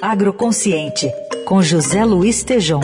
Agroconsciente, 0.00 1.10
com 1.44 1.60
José 1.60 2.04
Luiz 2.04 2.42
Tejom. 2.44 2.80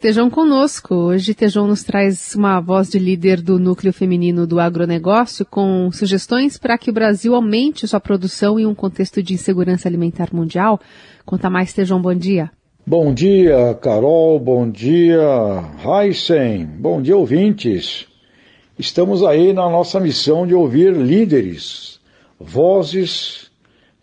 Tejão 0.00 0.28
conosco. 0.28 0.94
Hoje 0.94 1.34
Tejão 1.34 1.66
nos 1.66 1.84
traz 1.84 2.34
uma 2.34 2.60
voz 2.60 2.88
de 2.88 2.98
líder 2.98 3.40
do 3.40 3.58
núcleo 3.58 3.92
feminino 3.92 4.46
do 4.46 4.60
agronegócio 4.60 5.46
com 5.46 5.90
sugestões 5.92 6.58
para 6.58 6.76
que 6.76 6.90
o 6.90 6.92
Brasil 6.92 7.34
aumente 7.34 7.86
sua 7.86 8.00
produção 8.00 8.58
em 8.58 8.66
um 8.66 8.74
contexto 8.74 9.22
de 9.22 9.34
insegurança 9.34 9.88
alimentar 9.88 10.28
mundial. 10.32 10.80
Conta 11.24 11.48
mais, 11.48 11.72
Tejão, 11.72 12.00
bom 12.00 12.14
dia. 12.14 12.50
Bom 12.86 13.12
dia, 13.12 13.74
Carol, 13.82 14.40
bom 14.40 14.70
dia, 14.70 15.20
Heisen, 15.84 16.64
bom 16.64 17.02
dia, 17.02 17.16
ouvintes. 17.16 18.06
Estamos 18.78 19.24
aí 19.24 19.52
na 19.52 19.68
nossa 19.68 19.98
missão 19.98 20.46
de 20.46 20.54
ouvir 20.54 20.92
líderes, 20.92 21.98
vozes 22.38 23.50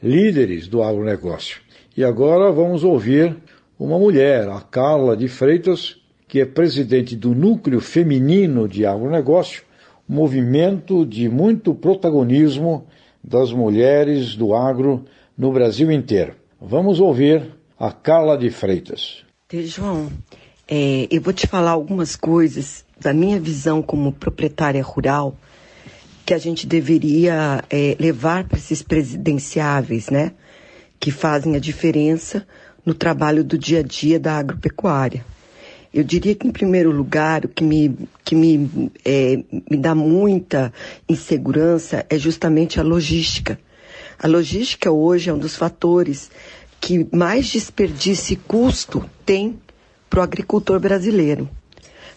líderes 0.03 0.67
do 0.67 0.83
agronegócio. 0.83 1.61
E 1.95 2.03
agora 2.03 2.51
vamos 2.51 2.83
ouvir 2.83 3.37
uma 3.79 3.97
mulher, 3.97 4.49
a 4.49 4.59
Carla 4.59 5.15
de 5.15 5.29
Freitas, 5.29 5.95
que 6.27 6.41
é 6.41 6.45
presidente 6.45 7.15
do 7.15 7.33
Núcleo 7.33 7.79
Feminino 7.79 8.67
de 8.67 8.85
Agronegócio, 8.85 9.63
um 10.09 10.15
movimento 10.15 11.05
de 11.05 11.29
muito 11.29 11.73
protagonismo 11.73 12.85
das 13.23 13.53
mulheres 13.53 14.35
do 14.35 14.53
agro 14.53 15.05
no 15.37 15.53
Brasil 15.53 15.89
inteiro. 15.89 16.33
Vamos 16.59 16.99
ouvir 16.99 17.49
a 17.79 17.93
Carla 17.93 18.37
de 18.37 18.49
Freitas. 18.49 19.23
João, 19.53 20.11
é, 20.67 21.07
eu 21.09 21.21
vou 21.21 21.31
te 21.31 21.47
falar 21.47 21.71
algumas 21.71 22.17
coisas 22.17 22.84
da 22.99 23.13
minha 23.13 23.39
visão 23.39 23.81
como 23.81 24.11
proprietária 24.11 24.81
rural 24.81 25.37
que 26.25 26.33
a 26.33 26.37
gente 26.37 26.65
deveria 26.65 27.63
é, 27.69 27.95
levar 27.99 28.45
para 28.45 28.57
esses 28.57 28.81
presidenciáveis, 28.81 30.09
né? 30.09 30.31
Que 30.99 31.11
fazem 31.11 31.55
a 31.55 31.59
diferença 31.59 32.47
no 32.83 32.93
trabalho 32.93 33.43
do 33.43 33.57
dia 33.57 33.79
a 33.79 33.83
dia 33.83 34.19
da 34.19 34.37
agropecuária. 34.37 35.23
Eu 35.93 36.03
diria 36.03 36.33
que, 36.33 36.47
em 36.47 36.51
primeiro 36.51 36.91
lugar, 36.91 37.45
o 37.45 37.47
que 37.47 37.63
me, 37.63 37.95
que 38.23 38.35
me, 38.35 38.91
é, 39.05 39.41
me 39.69 39.77
dá 39.77 39.93
muita 39.93 40.73
insegurança 41.07 42.05
é 42.09 42.17
justamente 42.17 42.79
a 42.79 42.83
logística. 42.83 43.59
A 44.17 44.27
logística 44.27 44.91
hoje 44.91 45.29
é 45.29 45.33
um 45.33 45.37
dos 45.37 45.55
fatores 45.55 46.31
que 46.81 47.07
mais 47.15 47.47
desperdício 47.47 48.33
e 48.33 48.37
custo 48.37 49.07
tem 49.25 49.59
para 50.09 50.19
o 50.19 50.23
agricultor 50.23 50.79
brasileiro 50.79 51.47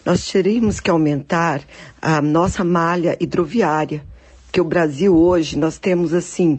nós 0.05 0.25
teríamos 0.31 0.79
que 0.79 0.89
aumentar 0.89 1.61
a 2.01 2.21
nossa 2.21 2.63
malha 2.63 3.17
hidroviária, 3.19 4.03
que 4.51 4.61
o 4.61 4.63
Brasil 4.63 5.15
hoje 5.15 5.57
nós 5.57 5.77
temos 5.77 6.13
assim 6.13 6.57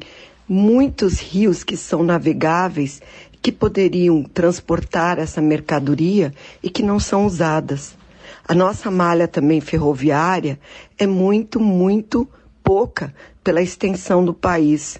muitos 0.49 1.19
rios 1.19 1.65
que 1.65 1.77
são 1.77 2.03
navegáveis 2.03 3.01
que 3.43 3.51
poderiam 3.51 4.23
transportar 4.23 5.19
essa 5.19 5.41
mercadoria 5.41 6.33
e 6.63 6.69
que 6.69 6.83
não 6.83 7.01
são 7.01 7.25
usadas. 7.25 7.97
A 8.47 8.55
nossa 8.55 8.91
malha 8.91 9.27
também 9.27 9.61
ferroviária 9.61 10.59
é 10.99 11.07
muito, 11.07 11.59
muito 11.59 12.29
pouca 12.63 13.15
pela 13.43 13.63
extensão 13.63 14.25
do 14.25 14.35
país. 14.35 14.99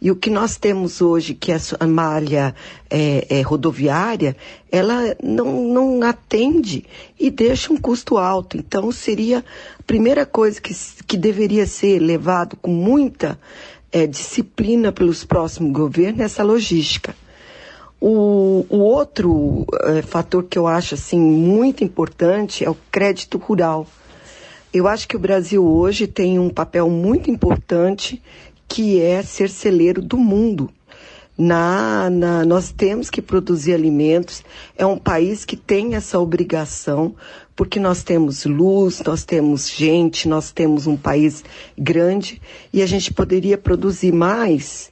E 0.00 0.10
o 0.12 0.16
que 0.16 0.30
nós 0.30 0.56
temos 0.56 1.00
hoje, 1.00 1.34
que 1.34 1.50
é 1.50 1.58
a 1.80 1.86
malha 1.86 2.54
é, 2.88 3.26
é, 3.28 3.42
rodoviária, 3.42 4.36
ela 4.70 5.16
não, 5.20 5.64
não 5.64 6.02
atende 6.02 6.84
e 7.18 7.30
deixa 7.30 7.72
um 7.72 7.76
custo 7.76 8.16
alto. 8.16 8.56
Então, 8.56 8.92
seria 8.92 9.44
a 9.78 9.82
primeira 9.82 10.24
coisa 10.24 10.60
que, 10.60 10.72
que 11.04 11.16
deveria 11.16 11.66
ser 11.66 11.98
levado 11.98 12.56
com 12.56 12.70
muita 12.70 13.38
é, 13.90 14.06
disciplina 14.06 14.92
pelos 14.92 15.24
próximos 15.24 15.72
governos 15.72 16.20
essa 16.20 16.44
logística. 16.44 17.14
O, 18.00 18.64
o 18.68 18.78
outro 18.78 19.66
é, 19.82 20.02
fator 20.02 20.44
que 20.44 20.56
eu 20.56 20.68
acho 20.68 20.94
assim 20.94 21.18
muito 21.18 21.82
importante 21.82 22.64
é 22.64 22.70
o 22.70 22.76
crédito 22.92 23.36
rural. 23.38 23.84
Eu 24.72 24.86
acho 24.86 25.08
que 25.08 25.16
o 25.16 25.18
Brasil 25.18 25.66
hoje 25.66 26.06
tem 26.06 26.38
um 26.38 26.50
papel 26.50 26.88
muito 26.88 27.30
importante 27.30 28.22
que 28.68 29.00
é 29.00 29.22
ser 29.22 29.48
celeiro 29.48 30.02
do 30.02 30.18
mundo. 30.18 30.70
Na, 31.36 32.10
na, 32.10 32.44
nós 32.44 32.72
temos 32.72 33.08
que 33.08 33.22
produzir 33.22 33.72
alimentos. 33.72 34.42
É 34.76 34.84
um 34.84 34.98
país 34.98 35.44
que 35.44 35.56
tem 35.56 35.94
essa 35.94 36.18
obrigação, 36.18 37.14
porque 37.54 37.78
nós 37.80 38.02
temos 38.02 38.44
luz, 38.44 39.00
nós 39.04 39.24
temos 39.24 39.70
gente, 39.70 40.28
nós 40.28 40.50
temos 40.50 40.86
um 40.86 40.96
país 40.96 41.44
grande 41.78 42.42
e 42.72 42.82
a 42.82 42.86
gente 42.86 43.14
poderia 43.14 43.56
produzir 43.56 44.12
mais. 44.12 44.90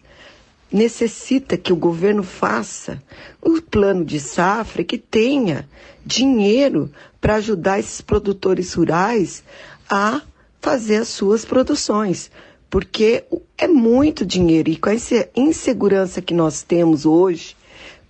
Necessita 0.72 1.56
que 1.56 1.72
o 1.72 1.76
governo 1.76 2.22
faça 2.22 3.02
o 3.42 3.60
plano 3.60 4.04
de 4.04 4.20
safra, 4.20 4.84
que 4.84 4.98
tenha 4.98 5.68
dinheiro 6.04 6.90
para 7.20 7.36
ajudar 7.36 7.80
esses 7.80 8.00
produtores 8.00 8.72
rurais 8.72 9.42
a 9.90 10.22
fazer 10.60 10.96
as 10.96 11.08
suas 11.08 11.44
produções 11.44 12.30
porque 12.76 13.24
é 13.56 13.66
muito 13.66 14.26
dinheiro 14.26 14.68
e 14.68 14.76
com 14.76 14.90
essa 14.90 15.26
insegurança 15.34 16.20
que 16.20 16.34
nós 16.34 16.62
temos 16.62 17.06
hoje, 17.06 17.56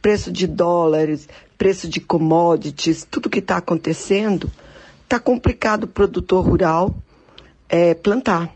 preço 0.03 0.33
de 0.33 0.45
dólares, 0.45 1.29
preço 1.57 1.87
de 1.89 2.01
commodities, 2.01 3.07
tudo 3.09 3.31
que 3.31 3.39
está 3.39 3.59
acontecendo, 3.59 4.51
está 5.05 5.21
complicado 5.21 5.85
o 5.85 5.87
produtor 5.87 6.45
rural 6.45 6.93
é, 7.69 7.95
plantar. 7.95 8.53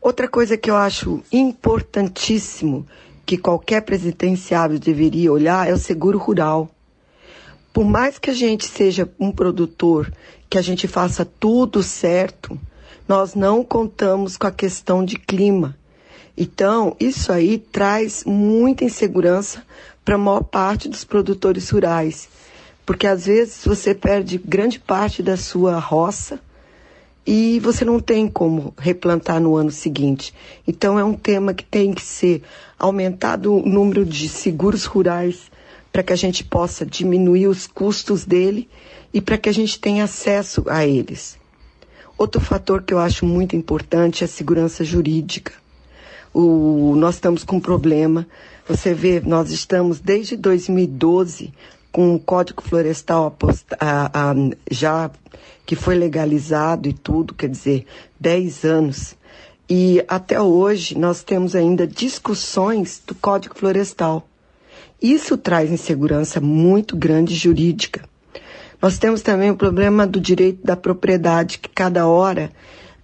Outra 0.00 0.28
coisa 0.28 0.56
que 0.56 0.70
eu 0.70 0.76
acho 0.76 1.20
importantíssimo 1.32 2.86
que 3.26 3.36
qualquer 3.36 3.82
presidenciável 3.82 4.78
deveria 4.78 5.32
olhar 5.32 5.68
é 5.68 5.72
o 5.72 5.76
seguro 5.76 6.18
rural. 6.18 6.70
Por 7.72 7.84
mais 7.84 8.16
que 8.16 8.30
a 8.30 8.34
gente 8.34 8.64
seja 8.64 9.10
um 9.18 9.32
produtor, 9.32 10.08
que 10.48 10.56
a 10.56 10.62
gente 10.62 10.86
faça 10.86 11.24
tudo 11.24 11.82
certo, 11.82 12.56
nós 13.08 13.34
não 13.34 13.64
contamos 13.64 14.36
com 14.36 14.46
a 14.46 14.50
questão 14.52 15.04
de 15.04 15.16
clima. 15.16 15.76
Então, 16.36 16.96
isso 16.98 17.30
aí 17.32 17.58
traz 17.58 18.24
muita 18.24 18.84
insegurança 18.84 19.62
para 20.04 20.14
a 20.14 20.18
maior 20.18 20.42
parte 20.42 20.88
dos 20.88 21.04
produtores 21.04 21.68
rurais. 21.70 22.28
Porque 22.84 23.06
às 23.06 23.26
vezes 23.26 23.64
você 23.64 23.94
perde 23.94 24.38
grande 24.38 24.78
parte 24.78 25.22
da 25.22 25.36
sua 25.36 25.78
roça 25.78 26.40
e 27.26 27.60
você 27.60 27.84
não 27.84 28.00
tem 28.00 28.26
como 28.26 28.74
replantar 28.76 29.40
no 29.40 29.54
ano 29.56 29.70
seguinte. 29.70 30.34
Então 30.66 30.98
é 30.98 31.04
um 31.04 31.14
tema 31.14 31.54
que 31.54 31.64
tem 31.64 31.92
que 31.92 32.02
ser 32.02 32.42
aumentado 32.78 33.54
o 33.54 33.68
número 33.68 34.04
de 34.04 34.28
seguros 34.28 34.84
rurais 34.84 35.50
para 35.92 36.02
que 36.02 36.12
a 36.12 36.16
gente 36.16 36.42
possa 36.42 36.84
diminuir 36.84 37.46
os 37.46 37.66
custos 37.66 38.24
dele 38.24 38.68
e 39.14 39.20
para 39.20 39.38
que 39.38 39.48
a 39.48 39.54
gente 39.54 39.78
tenha 39.78 40.04
acesso 40.04 40.64
a 40.66 40.84
eles. 40.84 41.38
Outro 42.22 42.40
fator 42.40 42.84
que 42.84 42.94
eu 42.94 43.00
acho 43.00 43.26
muito 43.26 43.56
importante 43.56 44.22
é 44.22 44.26
a 44.26 44.28
segurança 44.28 44.84
jurídica. 44.84 45.52
O, 46.32 46.94
nós 46.96 47.16
estamos 47.16 47.42
com 47.42 47.56
um 47.56 47.60
problema. 47.60 48.28
Você 48.68 48.94
vê, 48.94 49.20
nós 49.20 49.50
estamos 49.50 49.98
desde 49.98 50.36
2012 50.36 51.52
com 51.90 52.14
o 52.14 52.20
Código 52.20 52.62
Florestal 52.62 53.36
a, 53.80 54.30
a, 54.30 54.34
já 54.70 55.10
que 55.66 55.74
foi 55.74 55.96
legalizado 55.96 56.88
e 56.88 56.92
tudo, 56.92 57.34
quer 57.34 57.48
dizer, 57.48 57.86
10 58.20 58.64
anos. 58.66 59.16
E 59.68 60.04
até 60.06 60.40
hoje 60.40 60.96
nós 60.96 61.24
temos 61.24 61.56
ainda 61.56 61.88
discussões 61.88 63.02
do 63.04 63.16
Código 63.16 63.58
Florestal. 63.58 64.28
Isso 65.02 65.36
traz 65.36 65.72
insegurança 65.72 66.40
muito 66.40 66.96
grande 66.96 67.34
jurídica. 67.34 68.11
Nós 68.82 68.98
temos 68.98 69.22
também 69.22 69.48
o 69.48 69.56
problema 69.56 70.04
do 70.08 70.20
direito 70.20 70.66
da 70.66 70.76
propriedade, 70.76 71.60
que 71.60 71.68
cada 71.68 72.08
hora 72.08 72.50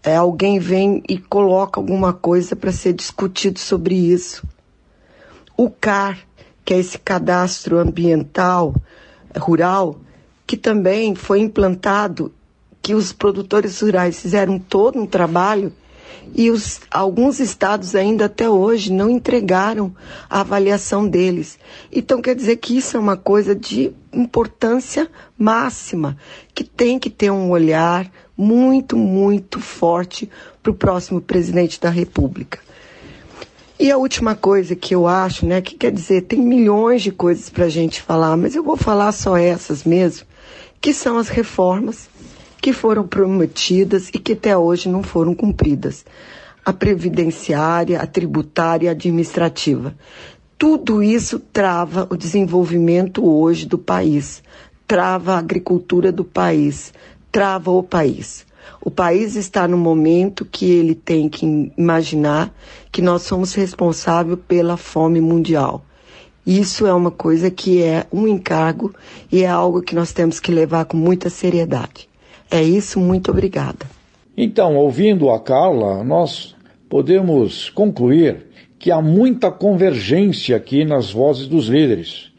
é, 0.03 0.17
alguém 0.17 0.59
vem 0.59 1.01
e 1.09 1.17
coloca 1.17 1.79
alguma 1.79 2.13
coisa 2.13 2.57
para 2.57 2.73
ser 2.73 2.93
discutido 2.93 3.61
sobre 3.61 3.95
isso. 3.95 4.45
O 5.57 5.71
CAR, 5.71 6.19
que 6.65 6.75
é 6.75 6.79
esse 6.79 6.99
cadastro 6.99 7.79
ambiental 7.79 8.75
rural, 9.39 10.01
que 10.45 10.57
também 10.57 11.15
foi 11.15 11.39
implantado, 11.39 12.33
que 12.83 12.93
os 12.93 13.13
produtores 13.13 13.81
rurais 13.81 14.21
fizeram 14.21 14.59
todo 14.59 14.99
um 14.99 15.07
trabalho 15.07 15.73
e 16.35 16.51
os, 16.51 16.81
alguns 16.91 17.41
estados 17.41 17.95
ainda 17.95 18.27
até 18.27 18.49
hoje 18.49 18.93
não 18.93 19.09
entregaram 19.11 19.95
a 20.29 20.41
avaliação 20.41 21.09
deles. 21.09 21.59
Então 21.91 22.21
quer 22.21 22.35
dizer 22.35 22.57
que 22.57 22.77
isso 22.77 22.97
é 22.97 23.01
uma 23.01 23.17
coisa 23.17 23.55
de 23.55 23.93
importância 24.13 25.11
máxima, 25.37 26.17
que 26.55 26.65
tem 26.65 26.99
que 26.99 27.11
ter 27.11 27.31
um 27.31 27.51
olhar 27.51 28.11
muito, 28.37 28.97
muito 28.97 29.61
forte 29.61 30.31
para 30.63 30.71
o 30.71 30.75
próximo 30.75 31.21
presidente 31.21 31.81
da 31.81 31.91
República. 31.91 32.61
E 33.81 33.91
a 33.93 33.97
última 33.97 34.35
coisa 34.35 34.75
que 34.75 34.95
eu 34.95 35.07
acho, 35.07 35.47
né, 35.47 35.61
que 35.61 35.77
quer 35.77 35.93
dizer, 35.93 36.23
tem 36.23 36.41
milhões 36.41 37.01
de 37.01 37.13
coisas 37.13 37.49
para 37.49 37.67
a 37.67 37.69
gente 37.69 38.03
falar, 38.03 38.37
mas 38.37 38.57
eu 38.57 38.63
vou 38.63 38.77
falar 38.77 39.13
só 39.13 39.37
essas 39.37 39.85
mesmo, 39.85 40.27
que 40.81 40.93
são 40.93 41.17
as 41.17 41.29
reformas 41.29 42.09
que 42.61 42.73
foram 42.73 43.07
prometidas 43.07 44.09
e 44.13 44.19
que 44.19 44.33
até 44.33 44.57
hoje 44.57 44.89
não 44.89 45.03
foram 45.03 45.35
cumpridas. 45.35 46.05
a 46.65 46.73
previdenciária, 46.73 47.99
a 47.99 48.07
tributária 48.07 48.91
a 48.91 48.93
administrativa. 48.93 49.97
Tudo 50.59 51.03
isso 51.03 51.39
trava 51.39 52.07
o 52.11 52.17
desenvolvimento 52.17 53.25
hoje 53.25 53.65
do 53.65 53.79
país, 53.79 54.43
trava 54.87 55.35
a 55.35 55.39
agricultura 55.39 56.13
do 56.13 56.25
país, 56.25 56.93
trava 57.33 57.71
o 57.71 57.83
país. 57.83 58.45
O 58.83 58.91
país 58.91 59.35
está 59.35 59.67
no 59.67 59.79
momento 59.79 60.45
que 60.45 60.71
ele 60.71 60.95
tem 60.95 61.29
que 61.29 61.73
imaginar 61.79 62.53
que 62.93 63.01
nós 63.01 63.23
somos 63.23 63.55
responsáveis 63.55 64.39
pela 64.47 64.77
fome 64.77 65.23
mundial. 65.23 65.83
Isso 66.47 66.87
é 66.87 66.93
uma 66.93 67.11
coisa 67.11 67.51
que 67.51 67.83
é 67.83 68.07
um 68.13 68.27
encargo 68.27 68.95
e 69.31 69.43
é 69.43 69.47
algo 69.47 69.83
que 69.83 69.95
nós 69.95 70.13
temos 70.13 70.41
que 70.41 70.51
levar 70.53 70.85
com 70.85 70.97
muita 70.97 71.31
seriedade. 71.31 72.09
É 72.51 72.63
isso, 72.63 72.99
muito 72.99 73.31
obrigada. 73.31 73.87
Então, 74.37 74.77
ouvindo 74.77 75.31
a 75.31 75.41
Carla, 75.41 76.03
nós 76.05 76.55
podemos 76.89 77.71
concluir 77.71 78.47
que 78.79 78.91
há 78.91 79.03
muita 79.03 79.51
convergência 79.51 80.57
aqui 80.57 80.85
nas 80.85 81.11
vozes 81.11 81.47
dos 81.49 81.67
líderes. 81.67 82.31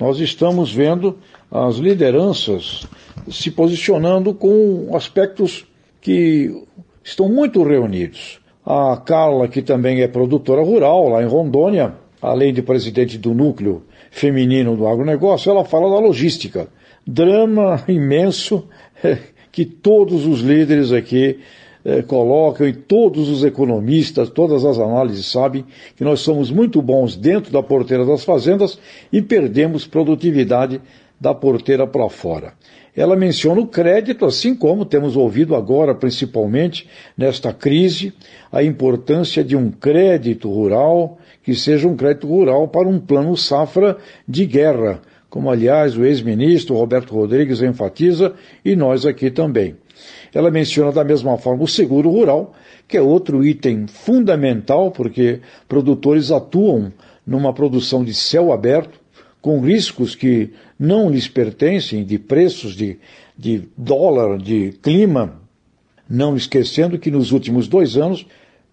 Nós 0.00 0.18
estamos 0.18 0.72
vendo 0.72 1.18
as 1.50 1.76
lideranças 1.76 2.86
se 3.30 3.50
posicionando 3.50 4.32
com 4.32 4.96
aspectos 4.96 5.66
que 6.00 6.64
estão 7.04 7.28
muito 7.28 7.62
reunidos. 7.62 8.40
A 8.64 8.96
Carla, 8.96 9.48
que 9.48 9.60
também 9.60 10.00
é 10.00 10.08
produtora 10.08 10.62
rural 10.62 11.08
lá 11.08 11.22
em 11.22 11.26
Rondônia, 11.26 11.94
além 12.20 12.52
de 12.54 12.62
presidente 12.62 13.18
do 13.18 13.34
núcleo 13.34 13.82
feminino 14.10 14.76
do 14.76 14.86
agronegócio, 14.86 15.50
ela 15.50 15.64
fala 15.64 15.90
da 15.90 15.98
logística. 16.06 16.68
Drama 17.06 17.82
imenso 17.88 18.68
que 19.52 19.64
todos 19.64 20.26
os 20.26 20.40
líderes 20.40 20.90
aqui 20.90 21.38
eh, 21.84 22.02
colocam 22.02 22.66
e 22.66 22.72
todos 22.72 23.28
os 23.28 23.44
economistas, 23.44 24.30
todas 24.30 24.64
as 24.64 24.78
análises 24.78 25.26
sabem 25.26 25.64
que 25.94 26.02
nós 26.02 26.20
somos 26.20 26.50
muito 26.50 26.80
bons 26.80 27.14
dentro 27.14 27.52
da 27.52 27.62
porteira 27.62 28.06
das 28.06 28.24
fazendas 28.24 28.78
e 29.12 29.20
perdemos 29.20 29.86
produtividade 29.86 30.80
da 31.20 31.34
porteira 31.34 31.86
para 31.86 32.08
fora. 32.08 32.54
Ela 32.94 33.16
menciona 33.16 33.60
o 33.60 33.66
crédito, 33.66 34.24
assim 34.24 34.54
como 34.54 34.84
temos 34.84 35.16
ouvido 35.16 35.54
agora, 35.54 35.94
principalmente 35.94 36.88
nesta 37.16 37.52
crise, 37.52 38.12
a 38.50 38.62
importância 38.62 39.42
de 39.42 39.56
um 39.56 39.70
crédito 39.70 40.50
rural 40.50 41.18
que 41.42 41.54
seja 41.54 41.88
um 41.88 41.96
crédito 41.96 42.26
rural 42.26 42.68
para 42.68 42.88
um 42.88 43.00
plano 43.00 43.36
safra 43.36 43.96
de 44.28 44.44
guerra, 44.44 45.00
como 45.32 45.50
aliás 45.50 45.96
o 45.96 46.04
ex-ministro 46.04 46.76
Roberto 46.76 47.14
Rodrigues 47.14 47.62
enfatiza 47.62 48.34
e 48.62 48.76
nós 48.76 49.06
aqui 49.06 49.30
também. 49.30 49.76
Ela 50.30 50.50
menciona 50.50 50.92
da 50.92 51.02
mesma 51.02 51.38
forma 51.38 51.64
o 51.64 51.66
seguro 51.66 52.10
rural, 52.10 52.54
que 52.86 52.98
é 52.98 53.00
outro 53.00 53.42
item 53.42 53.86
fundamental, 53.86 54.90
porque 54.90 55.40
produtores 55.66 56.30
atuam 56.30 56.92
numa 57.26 57.50
produção 57.50 58.04
de 58.04 58.12
céu 58.12 58.52
aberto, 58.52 59.00
com 59.40 59.58
riscos 59.62 60.14
que 60.14 60.50
não 60.78 61.08
lhes 61.08 61.28
pertencem, 61.28 62.04
de 62.04 62.18
preços 62.18 62.76
de, 62.76 62.98
de 63.34 63.62
dólar, 63.74 64.36
de 64.36 64.74
clima, 64.82 65.40
não 66.06 66.36
esquecendo 66.36 66.98
que 66.98 67.10
nos 67.10 67.32
últimos 67.32 67.66
dois 67.66 67.96
anos 67.96 68.26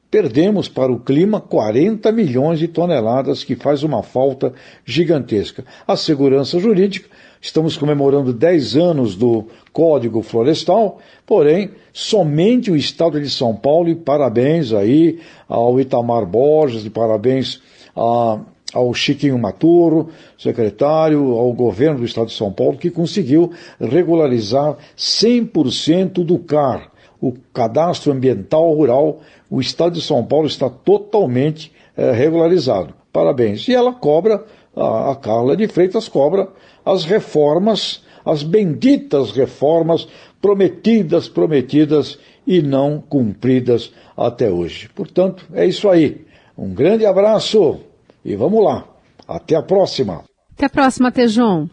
perdemos 0.09 0.67
para 0.67 0.91
o 0.91 0.99
clima 0.99 1.39
40 1.39 2.11
milhões 2.11 2.59
de 2.59 2.67
toneladas, 2.67 3.43
que 3.43 3.55
faz 3.55 3.83
uma 3.83 4.01
falta 4.01 4.53
gigantesca. 4.83 5.63
A 5.87 5.95
segurança 5.95 6.59
jurídica, 6.59 7.07
estamos 7.39 7.77
comemorando 7.77 8.33
10 8.33 8.75
anos 8.75 9.15
do 9.15 9.45
Código 9.71 10.21
Florestal, 10.21 10.99
porém, 11.25 11.71
somente 11.93 12.71
o 12.71 12.75
Estado 12.75 13.21
de 13.21 13.29
São 13.29 13.55
Paulo, 13.55 13.89
e 13.89 13.95
parabéns 13.95 14.73
aí 14.73 15.19
ao 15.47 15.79
Itamar 15.79 16.25
Borges, 16.25 16.85
e 16.85 16.89
parabéns 16.89 17.61
a 17.95 18.39
ao 18.73 18.93
Chiquinho 18.93 19.37
Maturo, 19.37 20.09
secretário, 20.37 21.33
ao 21.33 21.51
governo 21.53 21.99
do 21.99 22.05
Estado 22.05 22.27
de 22.27 22.33
São 22.33 22.51
Paulo, 22.51 22.77
que 22.77 22.91
conseguiu 22.91 23.51
regularizar 23.79 24.77
100% 24.97 26.23
do 26.23 26.37
CAR, 26.39 26.91
o 27.21 27.33
Cadastro 27.53 28.11
Ambiental 28.11 28.73
Rural, 28.73 29.19
o 29.49 29.59
Estado 29.59 29.93
de 29.93 30.01
São 30.01 30.23
Paulo 30.25 30.47
está 30.47 30.69
totalmente 30.69 31.71
é, 31.95 32.11
regularizado. 32.11 32.93
Parabéns. 33.11 33.67
E 33.67 33.73
ela 33.73 33.93
cobra, 33.93 34.43
a, 34.75 35.11
a 35.11 35.15
Carla 35.15 35.57
de 35.57 35.67
Freitas 35.67 36.07
cobra 36.07 36.47
as 36.85 37.03
reformas, 37.03 38.03
as 38.25 38.43
benditas 38.43 39.31
reformas 39.31 40.07
prometidas, 40.41 41.27
prometidas 41.27 42.17
e 42.45 42.61
não 42.61 43.01
cumpridas 43.01 43.91
até 44.15 44.49
hoje. 44.49 44.89
Portanto, 44.95 45.45
é 45.53 45.65
isso 45.65 45.89
aí. 45.89 46.25
Um 46.57 46.73
grande 46.73 47.05
abraço 47.05 47.79
e 48.23 48.35
vamos 48.35 48.63
lá. 48.63 48.85
Até 49.27 49.55
a 49.55 49.61
próxima. 49.61 50.23
Até 50.53 50.65
a 50.65 50.69
próxima, 50.69 51.11
Tejon. 51.11 51.69